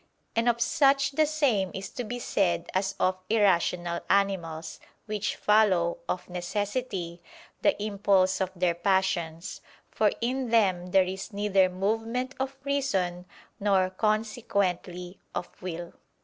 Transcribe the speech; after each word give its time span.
And 0.35 0.49
of 0.49 0.59
such 0.59 1.11
the 1.11 1.27
same 1.27 1.69
is 1.75 1.89
to 1.91 2.03
be 2.03 2.17
said 2.17 2.71
as 2.73 2.95
of 2.99 3.19
irrational 3.29 3.99
animals, 4.09 4.79
which 5.05 5.35
follow, 5.35 5.99
of 6.09 6.27
necessity, 6.27 7.21
the 7.61 7.79
impulse 7.79 8.41
of 8.41 8.49
their 8.55 8.73
passions: 8.73 9.61
for 9.91 10.09
in 10.19 10.49
them 10.49 10.87
there 10.87 11.03
is 11.05 11.33
neither 11.33 11.69
movement 11.69 12.33
of 12.39 12.57
reason, 12.63 13.27
nor, 13.59 13.91
consequently, 13.91 15.19
of 15.35 15.49
will. 15.61 15.93